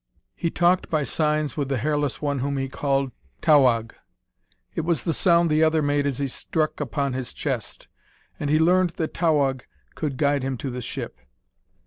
He 0.35 0.49
talked 0.49 0.89
by 0.89 1.03
signs 1.03 1.55
with 1.55 1.69
the 1.69 1.77
hairless 1.77 2.23
one 2.23 2.39
whom 2.39 2.57
he 2.57 2.67
called 2.67 3.11
Towahg. 3.39 3.93
It 4.73 4.81
was 4.81 5.03
the 5.03 5.13
sound 5.13 5.51
the 5.51 5.61
other 5.63 5.83
made 5.83 6.07
as 6.07 6.17
he 6.17 6.27
struck 6.27 6.79
upon 6.79 7.13
his 7.13 7.35
chest. 7.35 7.87
And 8.39 8.49
he 8.49 8.57
learned 8.57 8.89
that 8.97 9.13
Towahg 9.13 9.61
could 9.93 10.17
guide 10.17 10.41
him 10.41 10.57
to 10.57 10.71
the 10.71 10.81
ship. 10.81 11.19